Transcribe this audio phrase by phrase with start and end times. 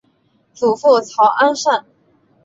[0.55, 1.85] 祖父曹安善。